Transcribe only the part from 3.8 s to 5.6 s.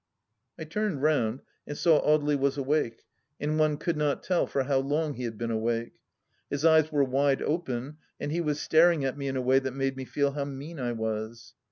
not tell for how long he had been